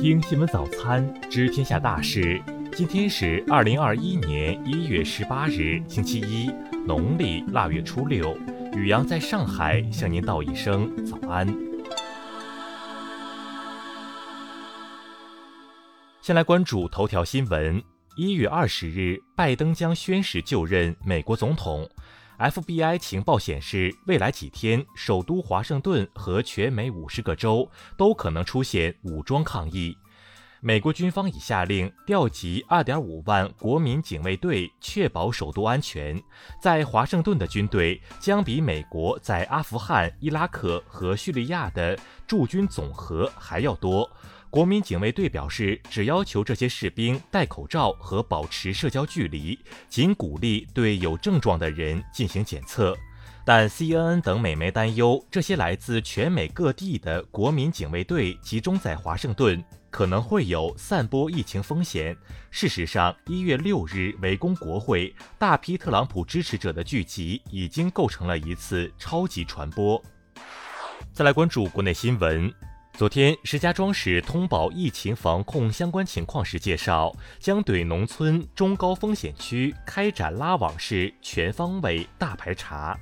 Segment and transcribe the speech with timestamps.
[0.00, 2.42] 听新闻早餐，知天下大事。
[2.72, 6.50] 今天是二零二一年一月十八日，星期一，
[6.86, 8.34] 农历腊月初六。
[8.72, 11.46] 雨阳在上海向您道一声早安。
[16.22, 17.82] 先来关注头条新闻。
[18.16, 21.86] 一月二十日，拜登将宣誓就任美国总统。
[22.40, 29.94] FBI 情报显示，未来几天，首都华盛顿和全美五十个州都可能出现武装抗议。
[30.62, 36.22] 美国军方已下令调集2.5万国民警卫队，确保首都安全。
[36.62, 44.10] 在华盛顿的军队将比美国在阿富汗、伊拉克和叙利亚的驻军总和还要多。
[44.50, 49.56] 国民警卫队表示，只要求这些士兵戴口罩和保持社交距离，
[49.88, 52.96] 仅鼓励对有症状的人进行检测。
[53.44, 62.16] 但 CNN 等美媒担忧，这些来自全美各地的国民警卫队集中在华盛顿，可能会有散播疫情风险。
[62.50, 70.02] 事实上，一月六日围攻国会、大批特朗普支持者的聚集，已经构成了一次超级传播。
[71.12, 72.52] 再来关注国内新闻。
[73.00, 83.00] 昨天，石家庄市通报疫情防控相关情况时介绍，将对农村中高风险区开展拉网式全方位大排查。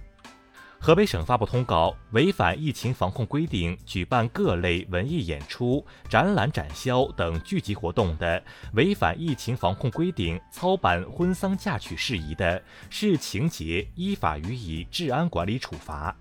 [0.78, 8.40] 河北省发布通告，违反疫情防控规定举办各类文艺演出、展览、展销等聚集活动的，
[8.74, 16.16] 违反疫情防控规定操办婚丧嫁娶事宜的，视情节依法予以治安管理处罚。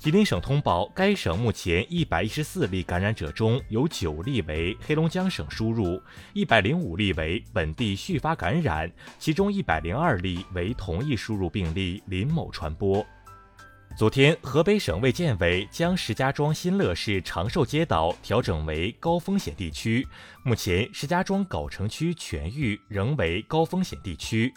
[0.00, 13.04] 吉林省通报，该省目前一百一十四例感染者中有九例为黑龙江省输入，一百零五例为本地续发感染，其中一百零二例为同一输入病例林某传播。
[13.94, 20.08] 昨天，河北省卫健委将石家庄新乐市长寿街道调整为高风险地区，
[20.42, 24.50] 目前石家庄藁城区全域仍为高风险地区。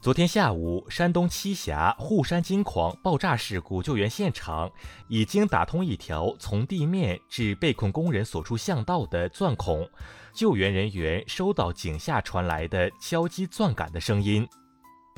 [0.00, 4.70] 昨天下午，山东栖霞沪山金矿爆炸事故救援现场
[5.08, 9.88] 已经打通一条从地面至被困工人所处巷道的钻孔，
[10.32, 14.48] 救援人员收到井下传来的敲击钻杆的声音。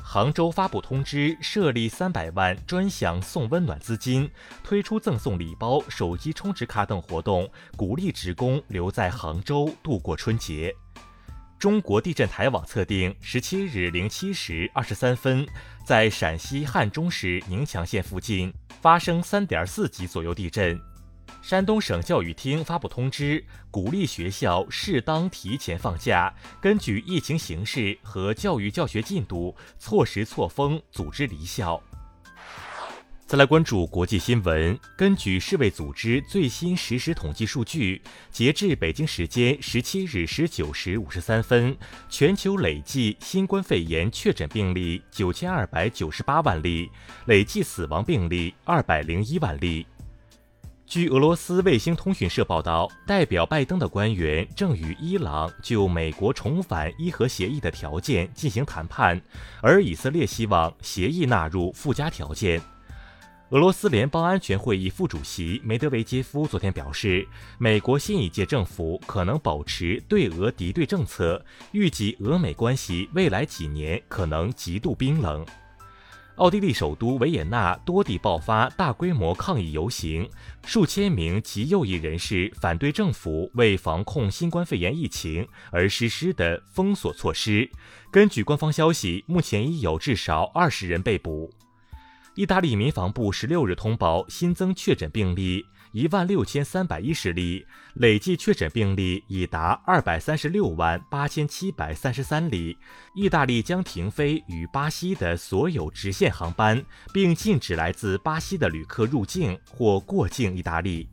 [0.03, 4.27] 杭州发布通知，设立三百万专项送温暖资金，
[4.63, 7.47] 推出赠送礼包、手机充值卡等活动，
[7.77, 10.75] 鼓励职工留在杭州度过春节。
[11.61, 15.45] 中国地震台网测定，十七日零七时二十三分，
[15.85, 18.51] 在陕西汉中市宁强县附近
[18.81, 20.81] 发生三点四级左右地震。
[21.43, 31.79] 山东省教育厅发布通知，鼓励学校适当提前放假，根据疫情形势和教育教学进度，错时错峰组织离校。
[33.31, 34.77] 再来关注国际新闻。
[34.97, 41.73] 根据世卫组织最新实时统计数据，截至北京时间十七日十九时五十三分，
[42.09, 46.91] 全球累计新冠肺炎确诊病例九千二百九十八万例，
[47.27, 49.87] 累计死亡病例二百零一万例。
[50.85, 59.21] 据俄罗斯卫星通讯社报道，代表拜登的官员正与伊朗就美国重返伊核协议的条件进行谈判，
[59.61, 62.61] 而以色列希望协议纳入附加条件。
[63.51, 75.45] 俄罗斯联邦安全会议副主席梅德韦杰夫昨天表示，美国新一届政府可能保持对俄敌对政策，预计俄美关系未来几年可能极度冰冷。
[76.37, 80.29] 奥地利首都维也纳多地爆发大规模抗议游行，
[80.65, 87.69] 数千名极右翼人士反对政府为防控新冠肺炎疫情而实施的封锁措施。
[88.09, 91.51] 根据官方消息，目前已有至少二十人被捕。
[92.35, 97.65] 意大利民防部十六日通报新增确诊病例一万六千三百一十例，
[97.95, 102.77] 累计确诊病例已达二百三十六万八千七百三十三例。
[103.13, 106.81] 意大利将停飞与巴西的所有直线航班，
[107.13, 111.09] 并禁止来自巴西的旅客入境或过境意大利。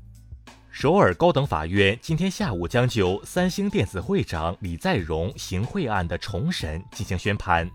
[0.71, 7.69] 首尔高等法院今天下午将就三星电子会长李在镕行贿案的重审进行宣判。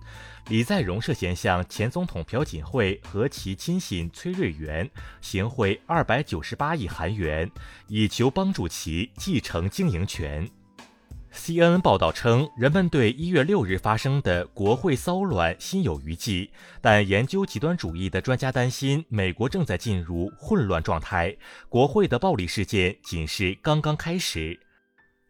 [0.49, 4.89] 李在镕涉嫌向前总统朴槿惠和其亲信崔瑞元
[5.21, 7.49] 行贿二百九十八亿韩元，
[7.87, 10.47] 以求帮助其继承经营权。
[11.33, 21.35] CNN 报道称，人们对一月六日发生的国会骚乱心有余悸，但研究极端主义的专家担心，美国正在进入混乱状态，
[21.69, 24.59] 国会的暴力事件仅是刚刚开始。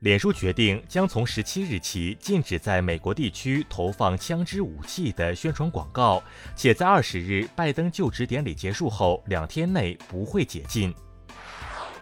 [0.03, 6.21] 脸书决定将从十七日起禁止在美国地区投放枪支武器的宣传广告，
[6.57, 10.93] 且在二十日拜登就职典礼结束后两天内不会解禁。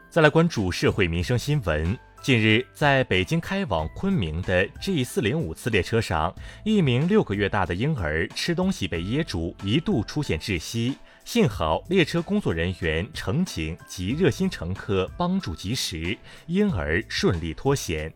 [0.10, 1.96] 再来关注社会民生新闻。
[2.22, 6.32] 近日，在北京开往昆明的 G 四零五次列车上，
[6.64, 10.96] 一名六个月大的婴儿吃东西被噎住，一度出现窒息。
[11.26, 16.16] 幸好列车工作人员、乘警及热心乘客帮助及时，
[16.46, 18.14] 婴儿顺利脱险。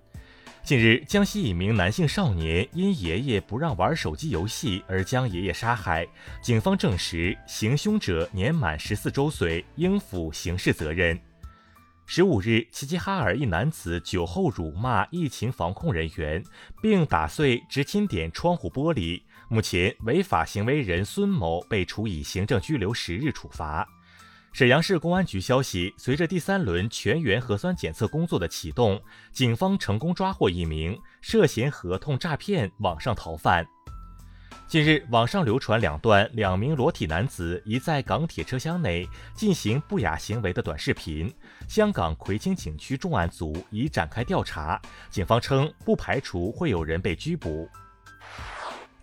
[0.64, 6.06] 近日，江西一名男性少年因爷爷不让玩手机游戏而将爷爷杀害，
[6.44, 11.20] 警方证实行凶者年满十四周岁，应负刑事责任。
[12.08, 16.44] 十五日，齐齐哈尔一男子酒后辱骂疫情防控人员，
[16.80, 19.22] 并打碎执勤点窗户玻璃。
[19.50, 23.88] 目前，违法行为人孙某被处以行政拘留十日处罚。
[24.54, 29.02] 沈阳市公安局消息，随着第三轮全员核酸检测工作的启动，
[29.32, 33.66] 警方成功抓获一名涉嫌合同诈骗网上逃犯。
[34.68, 41.32] 近日，网上流传两段两名裸体男子疑在港铁车厢内进行不雅行为的短视频。
[41.68, 44.82] 香港葵青警区重案组已展开调查，
[45.12, 47.70] 警方称不排除会有人被拘捕。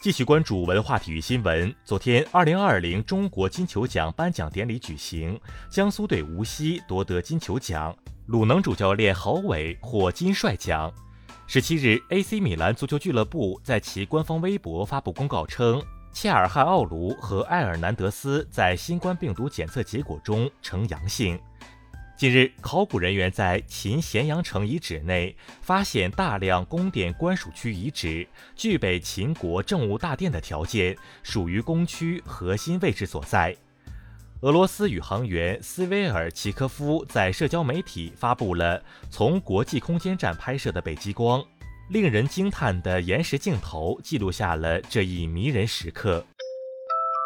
[0.00, 1.72] 继续关注文化体育新闻。
[1.84, 10.92] 昨天，二零二零中国金球奖颁奖典礼举行，江苏队无锡夺得金球奖，鲁能主教练郝伟获金帅奖。
[11.54, 21.38] 十七日，AC 米兰足球俱乐部在其官方微博发布公告称，切尔汉奥卢和埃尔南德斯在新冠病毒检测结果中呈阳性。
[22.16, 28.26] 近日，考古人员在秦咸阳城遗址内发现大量宫殿官署区遗址，
[28.56, 33.54] 具备秦国政务大殿的条件，属于宫区核心位置所在。
[34.42, 41.40] 俄罗斯宇航员斯维尔奇科夫在社交媒体发布了从国际空间站拍摄的北极光，
[41.90, 46.24] 令人惊叹的延时镜头记录下了这一迷人时刻。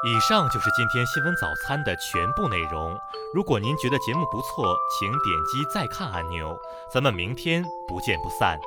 [0.07, 2.95] 以上就是今天新闻早餐的全部内容。
[3.33, 5.21] 如果您觉得节目不错，请点
[5.51, 6.55] 击再看按钮。
[6.93, 8.61] 咱们明天不见不散。